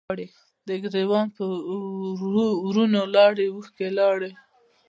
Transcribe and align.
د 0.67 0.69
ګریوان 0.83 1.27
په 1.35 1.43
ورونو 2.67 3.01
لارې، 3.15 3.45
اوښکې 3.55 3.89
لارې 3.99 4.31